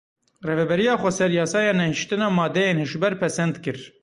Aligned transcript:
Rêveberiya 0.47 0.95
Xweser 1.01 1.31
yasaya 1.39 1.73
nehîştina 1.79 2.27
madeyên 2.37 2.77
hişbir 2.83 3.13
pesend 3.21 3.55
kir. 3.63 3.77